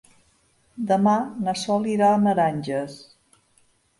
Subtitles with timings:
[0.91, 1.13] Demà
[1.47, 2.95] na Sol irà a Meranges.